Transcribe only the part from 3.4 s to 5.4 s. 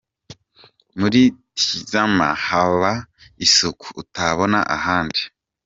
isuku utabona ahandi.